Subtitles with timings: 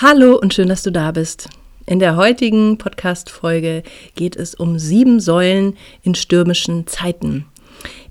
[0.00, 1.48] Hallo und schön, dass du da bist.
[1.84, 3.82] In der heutigen Podcast-Folge
[4.14, 7.46] geht es um sieben Säulen in stürmischen Zeiten.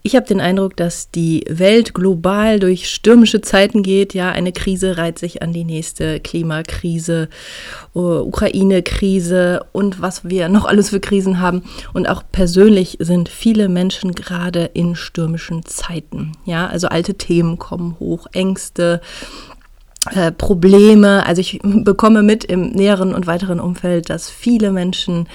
[0.04, 4.14] Ich habe den Eindruck, dass die Welt global durch stürmische Zeiten geht.
[4.14, 7.30] Ja, eine Krise reiht sich an die nächste Klimakrise,
[7.96, 11.64] uh, Ukraine-Krise und was wir noch alles für Krisen haben.
[11.94, 16.34] Und auch persönlich sind viele Menschen gerade in stürmischen Zeiten.
[16.44, 19.00] Ja, also alte Themen kommen hoch, Ängste,
[20.16, 21.26] äh, Probleme.
[21.26, 25.28] Also ich bekomme mit im näheren und weiteren Umfeld, dass viele Menschen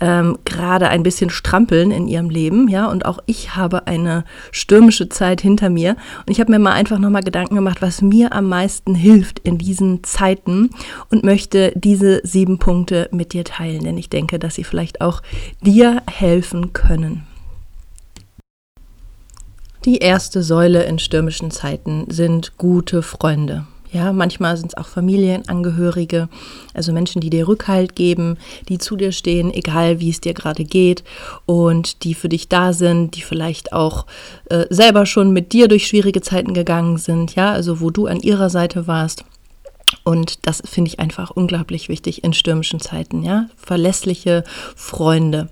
[0.00, 2.86] ähm, gerade ein bisschen strampeln in ihrem Leben, ja.
[2.86, 5.96] Und auch ich habe eine stürmische Zeit hinter mir.
[6.26, 9.58] Und ich habe mir mal einfach nochmal Gedanken gemacht, was mir am meisten hilft in
[9.58, 10.70] diesen Zeiten
[11.10, 15.22] und möchte diese sieben Punkte mit dir teilen, denn ich denke, dass sie vielleicht auch
[15.62, 17.24] dir helfen können.
[19.84, 23.66] Die erste Säule in stürmischen Zeiten sind gute Freunde.
[23.90, 26.28] Ja, manchmal sind es auch Familienangehörige,
[26.74, 28.36] also Menschen, die dir Rückhalt geben,
[28.68, 31.04] die zu dir stehen, egal wie es dir gerade geht
[31.46, 34.06] und die für dich da sind, die vielleicht auch
[34.50, 38.20] äh, selber schon mit dir durch schwierige Zeiten gegangen sind, ja, also wo du an
[38.20, 39.24] ihrer Seite warst.
[40.04, 44.44] Und das finde ich einfach unglaublich wichtig in stürmischen Zeiten, ja, verlässliche
[44.76, 45.48] Freunde.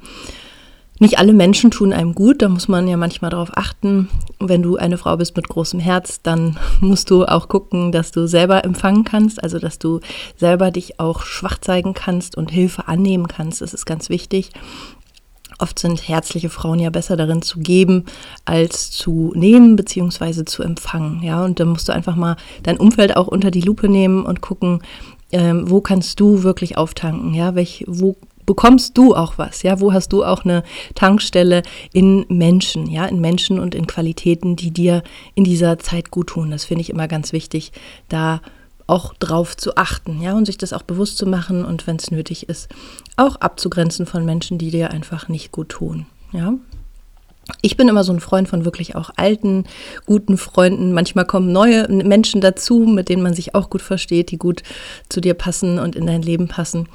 [0.99, 4.09] Nicht alle Menschen tun einem gut, da muss man ja manchmal darauf achten.
[4.41, 8.27] Wenn du eine Frau bist mit großem Herz, dann musst du auch gucken, dass du
[8.27, 10.01] selber empfangen kannst, also dass du
[10.37, 13.61] selber dich auch schwach zeigen kannst und Hilfe annehmen kannst.
[13.61, 14.51] Das ist ganz wichtig.
[15.59, 18.05] Oft sind herzliche Frauen ja besser darin zu geben,
[18.45, 20.45] als zu nehmen bzw.
[20.45, 21.23] zu empfangen.
[21.23, 24.43] Ja, und dann musst du einfach mal dein Umfeld auch unter die Lupe nehmen und
[24.43, 24.83] gucken,
[25.33, 27.35] ähm, wo kannst du wirklich auftanken?
[27.35, 29.81] Ja, welch, wo bekommst du auch was, ja?
[29.81, 30.63] Wo hast du auch eine
[30.95, 31.63] Tankstelle
[31.93, 35.03] in Menschen, ja, in Menschen und in Qualitäten, die dir
[35.35, 36.51] in dieser Zeit gut tun?
[36.51, 37.73] Das finde ich immer ganz wichtig,
[38.09, 38.41] da
[38.87, 42.11] auch drauf zu achten, ja, und sich das auch bewusst zu machen und wenn es
[42.11, 42.69] nötig ist,
[43.17, 46.55] auch abzugrenzen von Menschen, die dir einfach nicht gut tun, ja.
[47.63, 49.67] Ich bin immer so ein Freund von wirklich auch alten,
[50.05, 50.93] guten Freunden.
[50.93, 54.65] Manchmal kommen neue Menschen dazu, mit denen man sich auch gut versteht, die gut
[55.09, 56.89] zu dir passen und in dein Leben passen.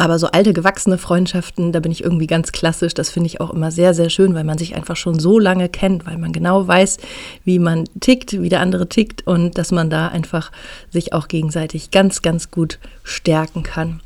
[0.00, 2.94] Aber so alte, gewachsene Freundschaften, da bin ich irgendwie ganz klassisch.
[2.94, 5.68] Das finde ich auch immer sehr, sehr schön, weil man sich einfach schon so lange
[5.68, 6.98] kennt, weil man genau weiß,
[7.44, 10.52] wie man tickt, wie der andere tickt und dass man da einfach
[10.90, 14.00] sich auch gegenseitig ganz, ganz gut stärken kann.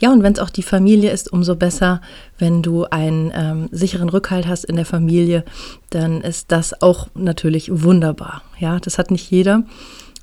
[0.00, 2.00] Ja, und wenn es auch die Familie ist, umso besser,
[2.38, 5.44] wenn du einen ähm, sicheren Rückhalt hast in der Familie,
[5.90, 8.42] dann ist das auch natürlich wunderbar.
[8.58, 9.62] Ja, das hat nicht jeder.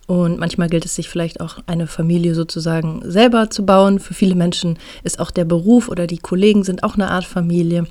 [0.06, 4.00] Und manchmal gilt es sich vielleicht auch eine Familie sozusagen selber zu bauen.
[4.00, 7.86] Für viele Menschen ist auch der Beruf oder die Kollegen sind auch eine Art Familie.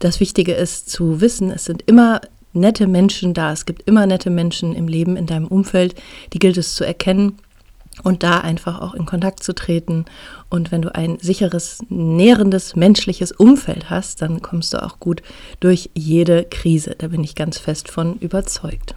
[0.00, 2.20] Das Wichtige ist zu wissen, es sind immer
[2.52, 3.52] nette Menschen da.
[3.52, 5.94] Es gibt immer nette Menschen im Leben, in deinem Umfeld.
[6.32, 7.38] Die gilt es zu erkennen
[8.02, 10.06] und da einfach auch in Kontakt zu treten.
[10.50, 15.22] Und wenn du ein sicheres, nährendes, menschliches Umfeld hast, dann kommst du auch gut
[15.60, 16.96] durch jede Krise.
[16.98, 18.94] Da bin ich ganz fest von überzeugt.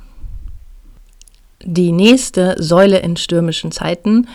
[1.63, 4.27] Die nächste Säule in stürmischen Zeiten,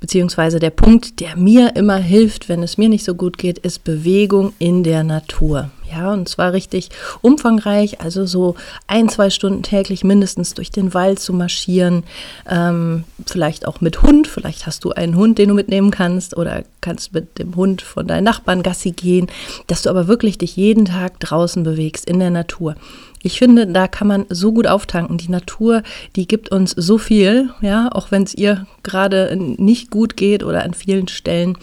[0.00, 3.84] beziehungsweise der Punkt, der mir immer hilft, wenn es mir nicht so gut geht, ist
[3.84, 5.70] Bewegung in der Natur.
[5.92, 6.88] Ja, und zwar richtig
[7.20, 8.54] umfangreich, also so
[8.86, 12.04] ein, zwei Stunden täglich mindestens durch den Wald zu marschieren.
[12.48, 14.26] Ähm, vielleicht auch mit Hund.
[14.26, 18.06] Vielleicht hast du einen Hund, den du mitnehmen kannst oder kannst mit dem Hund von
[18.06, 19.26] deinen Nachbarn Gassi gehen.
[19.66, 22.74] Dass du aber wirklich dich jeden Tag draußen bewegst in der Natur.
[23.22, 25.18] Ich finde, da kann man so gut auftanken.
[25.18, 25.82] Die Natur,
[26.16, 30.64] die gibt uns so viel, ja, auch wenn es ihr gerade nicht gut geht oder
[30.64, 31.56] an vielen Stellen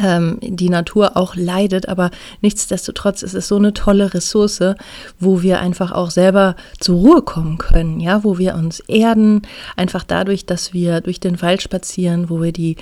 [0.00, 2.10] ähm, die Natur auch leidet, aber
[2.42, 4.62] nichtsdestotrotz ist es so eine tolle Ressource,
[5.18, 9.42] wo wir einfach auch selber zur Ruhe kommen können, ja, wo wir uns erden,
[9.76, 12.76] einfach dadurch, dass wir durch den Wald spazieren, wo wir die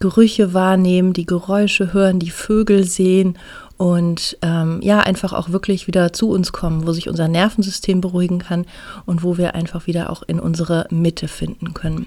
[0.00, 3.38] Gerüche wahrnehmen, die Geräusche hören, die Vögel sehen
[3.78, 8.40] und ähm, ja, einfach auch wirklich wieder zu uns kommen, wo sich unser Nervensystem beruhigen
[8.40, 8.66] kann
[9.06, 12.06] und wo wir einfach wieder auch in unsere Mitte finden können.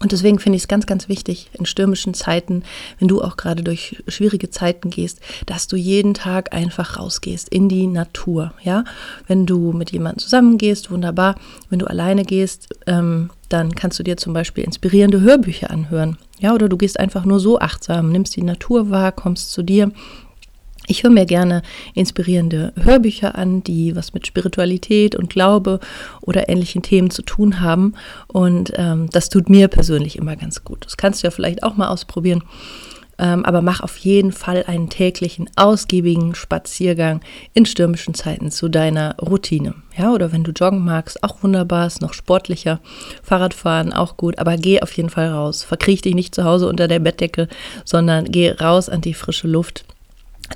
[0.00, 2.62] Und deswegen finde ich es ganz, ganz wichtig in stürmischen Zeiten,
[2.98, 7.68] wenn du auch gerade durch schwierige Zeiten gehst, dass du jeden Tag einfach rausgehst in
[7.68, 8.54] die Natur.
[8.62, 8.84] Ja,
[9.26, 11.36] wenn du mit jemandem zusammengehst, wunderbar.
[11.68, 16.16] Wenn du alleine gehst, ähm, dann kannst du dir zum Beispiel inspirierende Hörbücher anhören.
[16.40, 19.92] Ja, oder du gehst einfach nur so achtsam, nimmst die Natur wahr, kommst zu dir
[20.90, 21.62] ich höre mir gerne
[21.94, 25.78] inspirierende Hörbücher an, die was mit Spiritualität und Glaube
[26.20, 27.94] oder ähnlichen Themen zu tun haben.
[28.26, 30.84] Und ähm, das tut mir persönlich immer ganz gut.
[30.84, 32.42] Das kannst du ja vielleicht auch mal ausprobieren.
[33.18, 37.20] Ähm, aber mach auf jeden Fall einen täglichen, ausgiebigen Spaziergang
[37.52, 39.74] in stürmischen Zeiten zu deiner Routine.
[39.96, 42.80] Ja, oder wenn du joggen magst, auch wunderbar, ist noch sportlicher.
[43.22, 45.62] Fahrradfahren auch gut, aber geh auf jeden Fall raus.
[45.62, 47.46] Verkriech dich nicht zu Hause unter der Bettdecke,
[47.84, 49.84] sondern geh raus an die frische Luft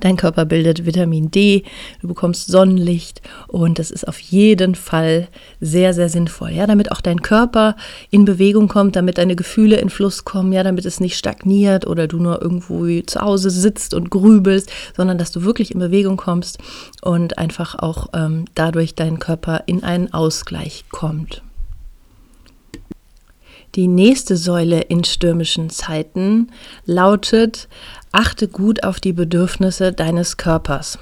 [0.01, 1.63] Dein Körper bildet Vitamin D,
[2.03, 5.29] du bekommst Sonnenlicht und das ist auf jeden Fall
[5.61, 6.51] sehr, sehr sinnvoll.
[6.51, 7.77] Ja, damit auch dein Körper
[8.11, 12.09] in Bewegung kommt, damit deine Gefühle in Fluss kommen, ja, damit es nicht stagniert oder
[12.09, 16.59] du nur irgendwo zu Hause sitzt und grübelst, sondern dass du wirklich in Bewegung kommst
[17.03, 21.43] und einfach auch ähm, dadurch dein Körper in einen Ausgleich kommt.
[23.75, 26.53] Die nächste Säule in stürmischen Zeiten
[26.87, 27.69] lautet
[28.13, 30.99] achte gut auf die Bedürfnisse deines Körpers.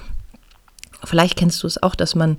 [1.03, 2.37] Vielleicht kennst du es auch, dass man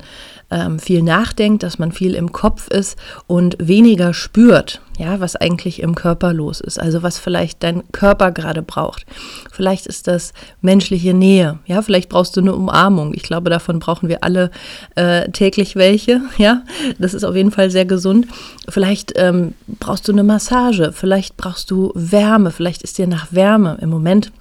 [0.51, 2.97] ähm, viel nachdenkt, dass man viel im Kopf ist
[3.27, 6.79] und weniger spürt, ja, was eigentlich im Körper los ist.
[6.79, 9.05] Also was vielleicht dein Körper gerade braucht.
[9.51, 13.13] Vielleicht ist das menschliche Nähe, ja, vielleicht brauchst du eine Umarmung.
[13.13, 14.51] Ich glaube, davon brauchen wir alle
[14.95, 16.63] äh, täglich welche, ja.
[16.99, 18.27] Das ist auf jeden Fall sehr gesund.
[18.69, 23.77] Vielleicht ähm, brauchst du eine Massage, vielleicht brauchst du Wärme, vielleicht ist dir nach Wärme
[23.81, 24.31] im Moment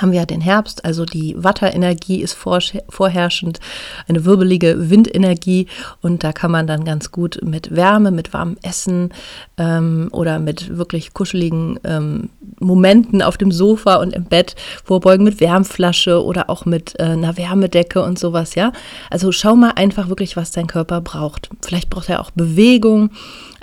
[0.00, 3.60] haben wir ja den Herbst, also die Watterenergie ist vorherrschend,
[4.08, 5.66] eine wirbelige Windenergie
[6.00, 9.12] und da kann man dann ganz gut mit Wärme, mit warmem Essen
[9.56, 12.30] ähm, oder mit wirklich kuscheligen ähm,
[12.60, 14.54] Momenten auf dem Sofa und im Bett
[14.84, 18.72] vorbeugen mit Wärmflasche oder auch mit äh, einer Wärmedecke und sowas, ja.
[19.10, 21.50] Also schau mal einfach wirklich, was dein Körper braucht.
[21.62, 23.10] Vielleicht braucht er auch Bewegung,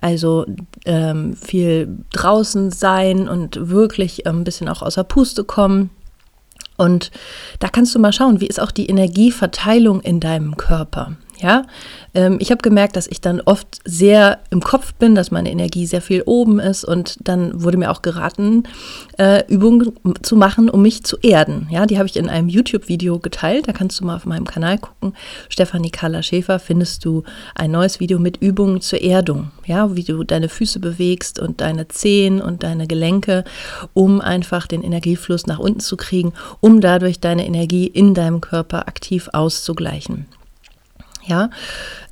[0.02, 0.46] also
[0.86, 5.90] ähm, viel draußen sein und wirklich ähm, ein bisschen auch außer Puste kommen.
[6.78, 7.12] Und
[7.60, 11.16] da kannst du mal schauen, wie ist auch die Energieverteilung in deinem Körper.
[11.46, 11.68] Ja,
[12.16, 15.86] ähm, ich habe gemerkt, dass ich dann oft sehr im Kopf bin, dass meine Energie
[15.86, 18.64] sehr viel oben ist und dann wurde mir auch geraten,
[19.20, 19.94] äh, Übungen
[20.24, 21.68] zu machen, um mich zu erden.
[21.70, 23.68] Ja, die habe ich in einem YouTube-Video geteilt.
[23.68, 25.14] Da kannst du mal auf meinem Kanal gucken.
[25.48, 27.22] Stefanie Carla Schäfer findest du
[27.54, 29.52] ein neues Video mit Übungen zur Erdung.
[29.68, 33.44] Ja, wie du deine Füße bewegst und deine Zehen und deine Gelenke,
[33.94, 38.88] um einfach den Energiefluss nach unten zu kriegen, um dadurch deine Energie in deinem Körper
[38.88, 40.26] aktiv auszugleichen.
[41.28, 41.50] Ja,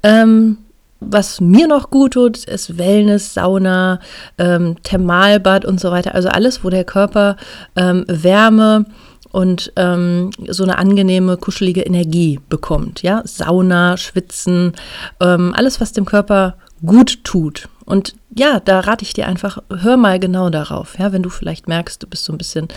[0.02, 0.58] ähm,
[1.00, 4.00] was mir noch gut tut, ist Wellness, Sauna,
[4.38, 6.16] ähm, Thermalbad und so weiter.
[6.16, 7.36] Also alles, wo der Körper
[7.76, 8.86] ähm, Wärme
[9.32, 13.02] und ähm, so eine angenehme, kuschelige Energie bekommt.
[13.02, 14.74] Ja, Sauna, Schwitzen,
[15.20, 16.56] ähm, alles, was dem Körper
[16.86, 17.68] gut tut.
[17.86, 20.98] Und ja, da rate ich dir einfach, hör mal genau darauf.
[20.98, 22.68] Ja, wenn du vielleicht merkst, du bist so ein bisschen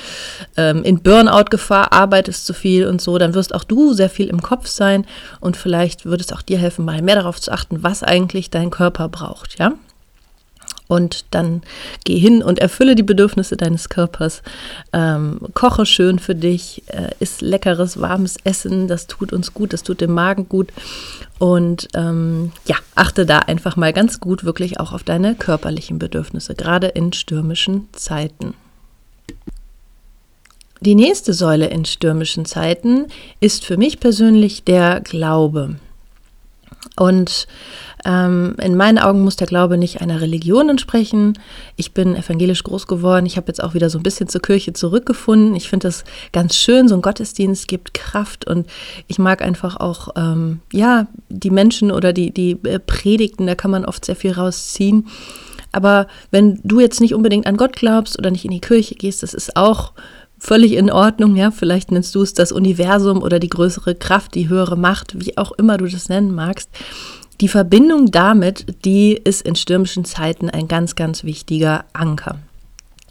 [0.56, 4.42] ähm, in Burnout-Gefahr, arbeitest zu viel und so, dann wirst auch du sehr viel im
[4.42, 5.06] Kopf sein
[5.40, 8.70] und vielleicht würde es auch dir helfen, mal mehr darauf zu achten, was eigentlich dein
[8.70, 9.58] Körper braucht.
[9.58, 9.72] Ja,
[10.88, 11.62] und dann
[12.04, 14.42] geh hin und erfülle die Bedürfnisse deines Körpers.
[14.92, 19.82] Ähm, koche schön für dich, äh, isst leckeres, warmes Essen, das tut uns gut, das
[19.82, 20.72] tut dem Magen gut.
[21.38, 26.54] Und ähm, ja, achte da einfach mal ganz gut wirklich auch auf deine körperlichen Bedürfnisse,
[26.54, 28.54] gerade in stürmischen Zeiten.
[30.80, 33.06] Die nächste Säule in stürmischen Zeiten
[33.40, 35.76] ist für mich persönlich der Glaube.
[36.96, 37.46] Und
[38.04, 41.38] ähm, in meinen Augen muss der Glaube nicht einer Religion entsprechen.
[41.76, 43.26] Ich bin evangelisch groß geworden.
[43.26, 45.56] Ich habe jetzt auch wieder so ein bisschen zur Kirche zurückgefunden.
[45.56, 46.88] Ich finde das ganz schön.
[46.88, 48.66] So ein Gottesdienst gibt Kraft und
[49.06, 53.70] ich mag einfach auch, ähm, ja, die Menschen oder die, die äh, Predigten, da kann
[53.70, 55.06] man oft sehr viel rausziehen.
[55.72, 59.22] Aber wenn du jetzt nicht unbedingt an Gott glaubst oder nicht in die Kirche gehst,
[59.22, 59.92] das ist auch
[60.38, 64.48] völlig in Ordnung, ja, vielleicht nennst du es das Universum oder die größere Kraft, die
[64.48, 66.70] höhere Macht, wie auch immer du das nennen magst.
[67.40, 72.38] Die Verbindung damit, die ist in stürmischen Zeiten ein ganz, ganz wichtiger Anker.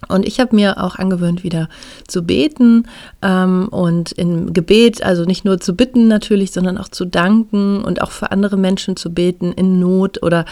[0.07, 1.69] Und ich habe mir auch angewöhnt, wieder
[2.07, 2.87] zu beten
[3.21, 8.01] ähm, und im Gebet, also nicht nur zu bitten natürlich, sondern auch zu danken und
[8.01, 10.45] auch für andere Menschen zu beten in Not oder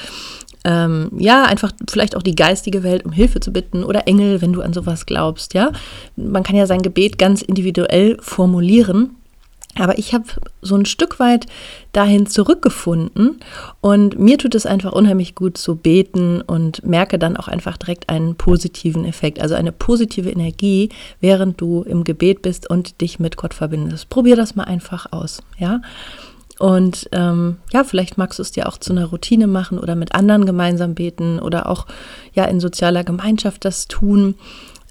[0.66, 4.54] ähm, ja, einfach vielleicht auch die geistige Welt um Hilfe zu bitten oder Engel, wenn
[4.54, 5.72] du an sowas glaubst, ja.
[6.16, 9.18] Man kann ja sein Gebet ganz individuell formulieren.
[9.80, 10.26] Aber ich habe
[10.62, 11.48] so ein Stück weit
[11.94, 13.40] dahin zurückgefunden
[13.82, 18.10] und mir tut es einfach unheimlich gut zu beten und merke dann auch einfach direkt
[18.10, 20.90] einen positiven Effekt, also eine positive Energie,
[21.22, 24.10] während du im Gebet bist und dich mit Gott verbindest.
[24.10, 25.82] Probier das mal einfach aus, ja.
[26.60, 30.14] Und ähm, ja, vielleicht magst du es dir auch zu einer Routine machen oder mit
[30.14, 31.88] anderen gemeinsam beten oder auch
[32.34, 34.36] ja in sozialer Gemeinschaft das tun.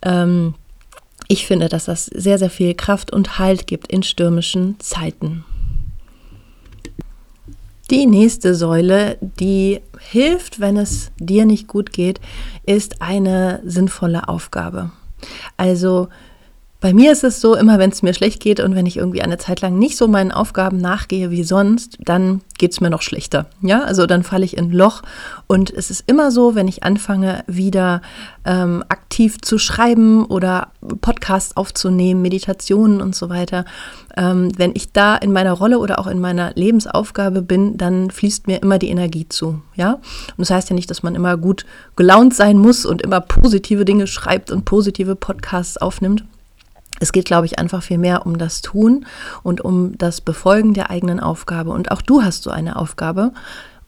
[0.02, 0.54] Ähm,
[1.32, 5.46] ich finde, dass das sehr, sehr viel Kraft und Halt gibt in stürmischen Zeiten.
[7.90, 12.20] Die nächste Säule, die hilft, wenn es dir nicht gut geht,
[12.66, 14.90] ist eine sinnvolle Aufgabe.
[15.56, 16.08] Also
[16.82, 19.22] bei mir ist es so, immer wenn es mir schlecht geht und wenn ich irgendwie
[19.22, 23.02] eine Zeit lang nicht so meinen Aufgaben nachgehe wie sonst, dann geht es mir noch
[23.02, 23.46] schlechter.
[23.60, 25.02] Ja, also dann falle ich in Loch.
[25.46, 28.02] Und es ist immer so, wenn ich anfange, wieder
[28.44, 33.64] ähm, aktiv zu schreiben oder Podcasts aufzunehmen, Meditationen und so weiter,
[34.16, 38.48] ähm, wenn ich da in meiner Rolle oder auch in meiner Lebensaufgabe bin, dann fließt
[38.48, 39.62] mir immer die Energie zu.
[39.76, 43.20] Ja, und das heißt ja nicht, dass man immer gut gelaunt sein muss und immer
[43.20, 46.24] positive Dinge schreibt und positive Podcasts aufnimmt.
[47.02, 49.06] Es geht, glaube ich, einfach viel mehr um das Tun
[49.42, 51.72] und um das Befolgen der eigenen Aufgabe.
[51.72, 53.32] Und auch du hast so eine Aufgabe.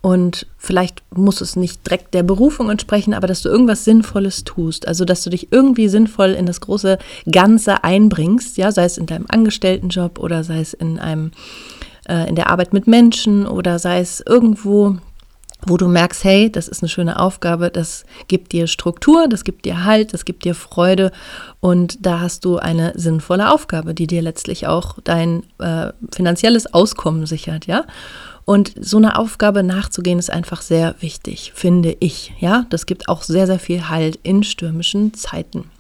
[0.01, 4.89] Und vielleicht muss es nicht direkt der Berufung entsprechen, aber dass du irgendwas Sinnvolles tust.
[4.89, 6.99] Also, dass du dich irgendwie sinnvoll in das große
[7.31, 11.31] Ganze einbringst, ja, sei es in deinem Angestelltenjob oder sei es in einem,
[12.09, 14.97] äh, in der Arbeit mit Menschen oder sei es irgendwo
[15.67, 19.65] wo du merkst, hey, das ist eine schöne Aufgabe, das gibt dir Struktur, das gibt
[19.65, 21.13] dir Halt, das gibt dir Freude
[21.61, 27.27] und da hast du eine sinnvolle Aufgabe, die dir letztlich auch dein äh, finanzielles Auskommen
[27.27, 27.85] sichert, ja.
[28.47, 32.67] Und so eine Aufgabe nachzugehen ist einfach sehr wichtig, finde ich, ja.
[32.71, 35.71] Das gibt auch sehr, sehr viel Halt in stürmischen Zeiten.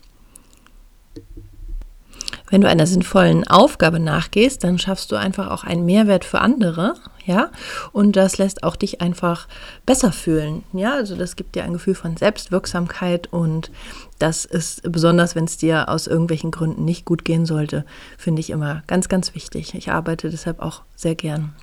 [2.50, 6.94] Wenn du einer sinnvollen Aufgabe nachgehst, dann schaffst du einfach auch einen Mehrwert für andere,
[7.24, 7.50] ja,
[7.92, 9.48] und das lässt auch dich einfach
[9.86, 13.70] besser fühlen, ja, also das gibt dir ein Gefühl von Selbstwirksamkeit und
[14.18, 17.84] das ist besonders, wenn es dir aus irgendwelchen Gründen nicht gut gehen sollte,
[18.18, 19.74] finde ich immer ganz, ganz wichtig.
[19.74, 21.54] Ich arbeite deshalb auch sehr gern.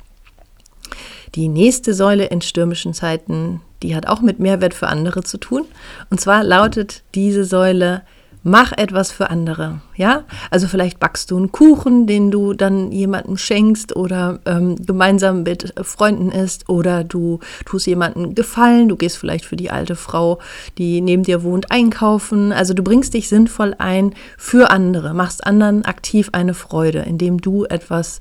[1.36, 5.66] Die nächste Säule in stürmischen Zeiten, die hat auch mit Mehrwert für andere zu tun.
[6.10, 8.04] Und zwar lautet diese Säule
[8.44, 10.24] Mach etwas für andere, ja?
[10.50, 15.76] Also vielleicht backst du einen Kuchen, den du dann jemandem schenkst oder ähm, gemeinsam mit
[15.84, 20.40] Freunden isst oder du tust jemandem Gefallen, du gehst vielleicht für die alte Frau,
[20.80, 22.52] die neben dir wohnt, einkaufen.
[22.52, 27.66] Also du bringst dich sinnvoll ein für andere, machst anderen aktiv eine Freude, indem du
[27.66, 28.20] etwas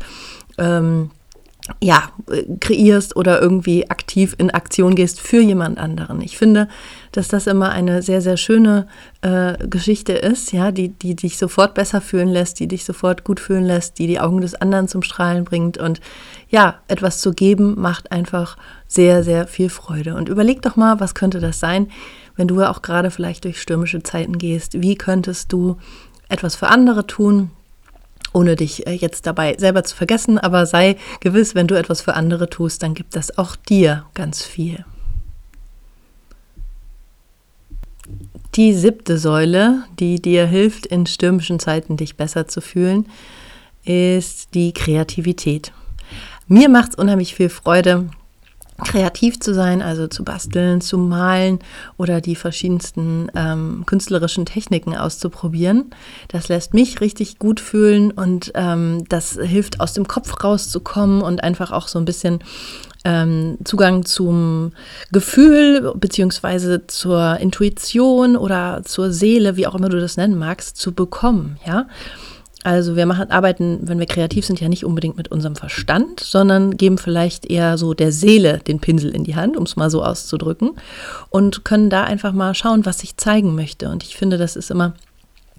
[0.59, 1.11] ähm,
[1.83, 2.11] ja,
[2.61, 6.21] kreierst oder irgendwie aktiv in Aktion gehst für jemand anderen.
[6.21, 6.69] Ich finde,
[7.12, 8.87] dass das immer eine sehr, sehr schöne
[9.23, 13.40] äh, Geschichte ist, ja, die, die dich sofort besser fühlen lässt, die dich sofort gut
[13.40, 15.79] fühlen lässt, die die Augen des anderen zum Strahlen bringt.
[15.79, 16.00] Und
[16.49, 20.14] ja, etwas zu geben macht einfach sehr, sehr viel Freude.
[20.14, 21.88] Und überleg doch mal, was könnte das sein,
[22.37, 24.81] wenn du auch gerade vielleicht durch stürmische Zeiten gehst?
[24.81, 25.76] Wie könntest du
[26.29, 27.50] etwas für andere tun?
[28.33, 32.15] Ohne dich äh, jetzt dabei selber zu vergessen, aber sei gewiss, wenn du etwas für
[32.15, 34.85] andere tust, dann gibt das auch dir ganz viel.
[38.57, 43.07] Die siebte Säule, die dir hilft, in stürmischen Zeiten dich besser zu fühlen,
[43.85, 45.73] ist die Kreativität.
[46.49, 48.11] Mir macht es unheimlich viel Freude,
[48.85, 51.59] kreativ zu sein, also zu basteln, zu malen
[51.97, 55.91] oder die verschiedensten ähm, künstlerischen Techniken auszuprobieren.
[56.29, 61.43] Das lässt mich richtig gut fühlen und ähm, das hilft aus dem Kopf rauszukommen und
[61.43, 62.41] einfach auch so ein bisschen
[63.05, 64.73] ähm, Zugang zum
[65.11, 70.93] Gefühl beziehungsweise zur Intuition oder zur Seele, wie auch immer du das nennen magst, zu
[70.93, 71.87] bekommen, ja.
[72.62, 76.76] Also wir machen, arbeiten, wenn wir kreativ sind, ja nicht unbedingt mit unserem Verstand, sondern
[76.76, 80.05] geben vielleicht eher so der Seele den Pinsel in die Hand, um es mal so
[80.05, 80.73] auszudrücken,
[81.31, 83.88] und können da einfach mal schauen, was ich zeigen möchte.
[83.88, 84.95] Und ich finde, das ist immer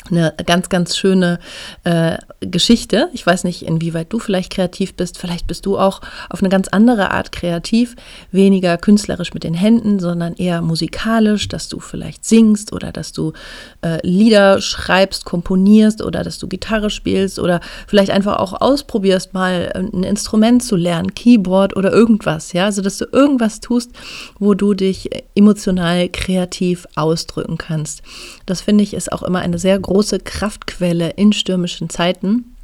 [0.10, 1.40] eine ganz, ganz schöne
[1.84, 3.10] äh, Geschichte.
[3.14, 5.18] Ich weiß nicht, inwieweit du vielleicht kreativ bist.
[5.18, 7.96] Vielleicht bist du auch auf eine ganz andere Art kreativ,
[8.32, 13.34] weniger künstlerisch mit den Händen, sondern eher musikalisch, dass du vielleicht singst oder dass du
[13.82, 19.72] äh, Lieder schreibst, komponierst oder dass du Gitarre spielst oder vielleicht einfach auch ausprobierst, mal
[19.76, 22.54] ein Instrument zu lernen, Keyboard oder irgendwas.
[22.54, 23.92] Ja, also dass du irgendwas tust,
[24.40, 28.02] wo du dich emotional kreativ ausdrücken kannst.
[28.46, 32.56] Das finde ich ist auch immer eine sehr große große Kraftquelle in stürmischen Zeiten.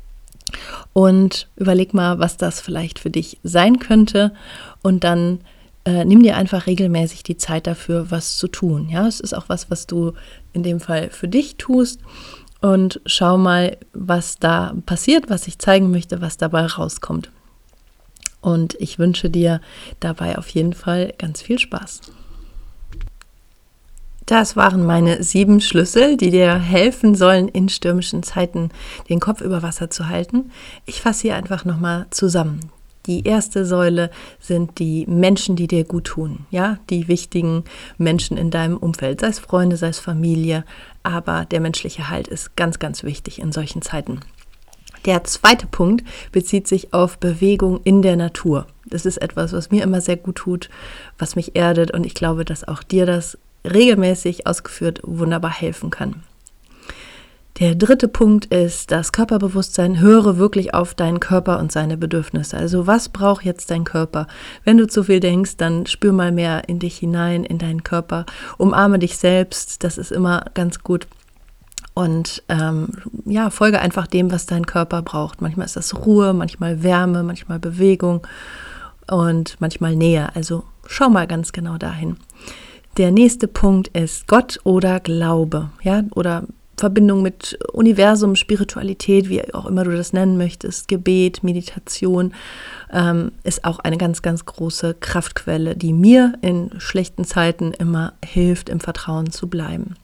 [0.93, 4.33] Und überleg mal, was das vielleicht für dich sein könnte.
[4.81, 5.41] Und dann
[5.83, 8.87] äh, nimm dir einfach regelmäßig die Zeit dafür, was zu tun.
[8.89, 10.13] Ja, es ist auch was, was du
[10.53, 11.99] in dem Fall für dich tust.
[12.61, 17.29] Und schau mal, was da passiert, was ich zeigen möchte, was dabei rauskommt.
[18.39, 19.59] Und ich wünsche dir
[19.99, 22.01] dabei auf jeden Fall ganz viel Spaß.
[24.27, 28.71] Das waren meine sieben Schlüssel, die dir helfen sollen, in stürmischen Zeiten
[29.07, 30.51] den Kopf über Wasser zu halten.
[30.85, 32.69] Ich fasse hier einfach nochmal zusammen.
[33.05, 36.45] Die erste Säule sind die Menschen, die dir gut tun.
[36.51, 37.63] Ja, die wichtigen
[37.97, 40.65] Menschen in deinem Umfeld, sei es Freunde, sei es Familie.
[41.03, 44.19] Aber der menschliche Halt ist ganz, ganz wichtig in solchen Zeiten.
[45.05, 46.03] Der zweite Punkt
[46.33, 48.67] bezieht sich auf Bewegung in der Natur.
[48.85, 50.69] Das ist etwas, was mir immer sehr gut tut,
[51.17, 56.23] was mich erdet und ich glaube, dass auch dir das regelmäßig ausgeführt wunderbar helfen kann.
[57.59, 59.99] Der dritte Punkt ist das Körperbewusstsein.
[59.99, 62.55] Höre wirklich auf deinen Körper und seine Bedürfnisse.
[62.55, 64.27] Also was braucht jetzt dein Körper?
[64.63, 68.27] Wenn du zu viel denkst, dann spür mal mehr in dich hinein, in deinen Körper.
[68.59, 69.83] Umarme dich selbst.
[69.83, 71.07] Das ist immer ganz gut.
[71.95, 72.89] Und ähm,
[73.25, 75.41] ja, folge einfach dem, was dein Körper braucht.
[75.41, 78.21] Manchmal ist das Ruhe, manchmal Wärme, manchmal Bewegung
[79.09, 80.29] und manchmal Nähe.
[80.35, 82.17] Also schau mal ganz genau dahin.
[82.97, 86.45] Der nächste Punkt ist Gott oder Glaube, ja, oder
[86.77, 92.33] Verbindung mit Universum, Spiritualität, wie auch immer du das nennen möchtest, Gebet, Meditation,
[92.91, 98.67] ähm, ist auch eine ganz, ganz große Kraftquelle, die mir in schlechten Zeiten immer hilft,
[98.67, 99.95] im Vertrauen zu bleiben.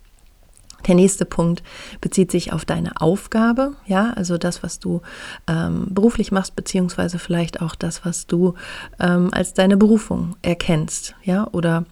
[0.87, 1.63] Der nächste Punkt
[2.01, 5.01] bezieht sich auf deine Aufgabe, ja, also das, was du
[5.47, 8.55] ähm, beruflich machst, beziehungsweise vielleicht auch das, was du
[8.99, 11.85] ähm, als deine Berufung erkennst, ja, oder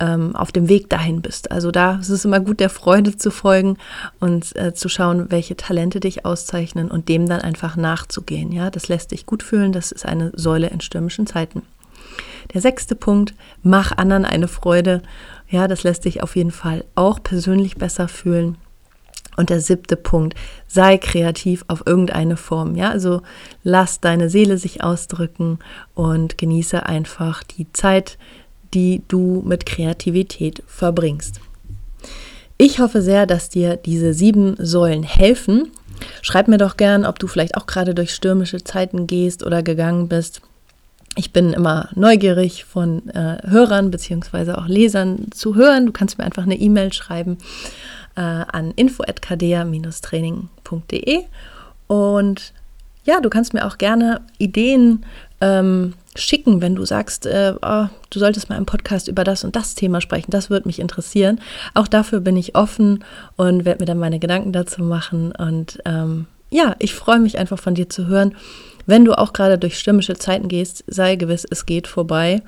[0.00, 1.52] ähm, auf dem Weg dahin bist.
[1.52, 3.76] Also da ist es immer gut, der Freude zu folgen
[4.18, 8.50] und äh, zu schauen, welche Talente dich auszeichnen und dem dann einfach nachzugehen.
[8.50, 9.72] Ja, das lässt dich gut fühlen.
[9.72, 11.62] Das ist eine Säule in stürmischen Zeiten.
[12.54, 15.02] Der sechste Punkt, mach anderen eine Freude.
[15.48, 18.56] Ja, das lässt dich auf jeden Fall auch persönlich besser fühlen.
[19.36, 20.34] Und der siebte Punkt,
[20.66, 22.74] sei kreativ auf irgendeine Form.
[22.74, 23.22] Ja, also
[23.62, 25.60] lass deine Seele sich ausdrücken
[25.94, 28.18] und genieße einfach die Zeit,
[28.74, 31.40] die du mit Kreativität verbringst.
[32.56, 35.70] Ich hoffe sehr, dass dir diese sieben Säulen helfen.
[36.22, 40.08] Schreib mir doch gern, ob du vielleicht auch gerade durch stürmische Zeiten gehst oder gegangen
[40.08, 40.42] bist.
[41.16, 44.52] Ich bin immer neugierig von äh, Hörern bzw.
[44.52, 45.86] auch Lesern zu hören.
[45.86, 47.38] Du kannst mir einfach eine E-Mail schreiben
[48.14, 51.24] äh, an info@kdea-training.de
[51.86, 52.52] und
[53.04, 55.04] ja, du kannst mir auch gerne Ideen
[55.40, 59.56] ähm, schicken, wenn du sagst, äh, oh, du solltest mal im Podcast über das und
[59.56, 60.30] das Thema sprechen.
[60.30, 61.40] Das würde mich interessieren.
[61.74, 63.04] Auch dafür bin ich offen
[63.36, 65.32] und werde mir dann meine Gedanken dazu machen.
[65.32, 68.34] Und ähm, ja, ich freue mich einfach von dir zu hören.
[68.86, 72.42] Wenn du auch gerade durch stürmische Zeiten gehst, sei gewiss, es geht vorbei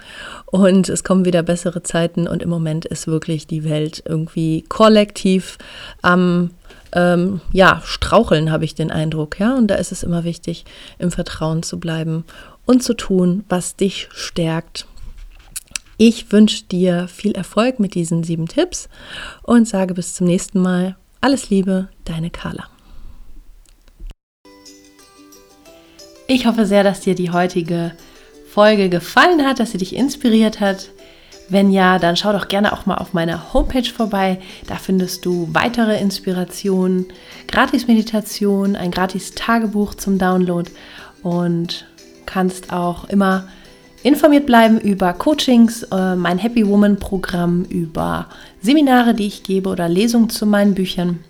[0.47, 5.59] und es kommen wieder bessere Zeiten und im Moment ist wirklich die Welt irgendwie kollektiv
[6.01, 6.51] am
[6.95, 9.57] ähm, ja, straucheln, habe ich den Eindruck, ja.
[9.57, 10.65] Und da ist es immer wichtig,
[10.99, 12.25] im Vertrauen zu bleiben
[12.67, 14.87] und zu tun, was dich stärkt.
[15.99, 18.89] Ich wünsche dir viel Erfolg mit diesen sieben Tipps
[19.43, 20.97] und sage bis zum nächsten Mal.
[21.21, 22.65] Alles Liebe, deine Carla.
[26.27, 27.93] Ich hoffe sehr, dass dir die heutige
[28.49, 30.91] Folge gefallen hat, dass sie dich inspiriert hat.
[31.49, 34.41] Wenn ja, dann schau doch gerne auch mal auf meiner Homepage vorbei.
[34.67, 37.07] Da findest du weitere Inspirationen,
[37.49, 40.71] Gratis-Meditation, ein Gratis-Tagebuch zum Download
[41.23, 41.87] und
[42.27, 43.49] kannst auch immer
[44.03, 48.29] informiert bleiben über Coachings, äh, mein Happy Woman Programm, über
[48.61, 51.21] Seminare, die ich gebe oder Lesungen zu meinen Büchern.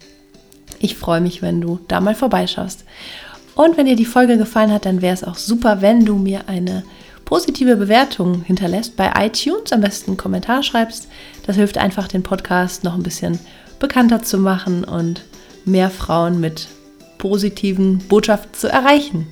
[0.78, 2.84] Ich freue mich, wenn du da mal vorbeischaust.
[3.54, 6.48] Und wenn dir die Folge gefallen hat, dann wäre es auch super, wenn du mir
[6.48, 6.82] eine
[7.24, 11.08] positive Bewertung hinterlässt bei iTunes, am besten einen Kommentar schreibst.
[11.46, 13.38] Das hilft einfach, den Podcast noch ein bisschen
[13.78, 15.22] bekannter zu machen und
[15.64, 16.68] mehr Frauen mit
[17.18, 19.26] positiven Botschaften zu erreichen.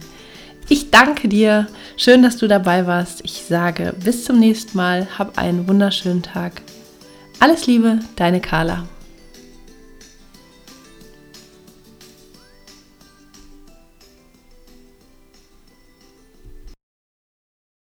[0.73, 1.67] Ich danke dir.
[1.97, 3.25] Schön, dass du dabei warst.
[3.25, 5.09] Ich sage bis zum nächsten Mal.
[5.19, 6.63] Hab einen wunderschönen Tag.
[7.41, 8.85] Alles Liebe, deine Carla.